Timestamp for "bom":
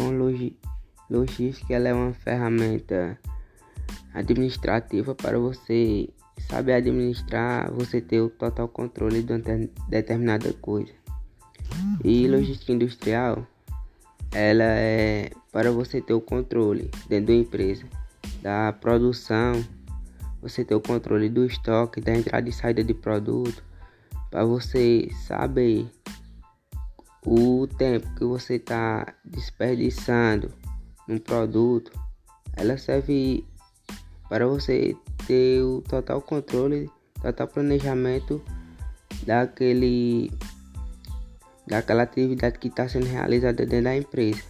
0.00-0.12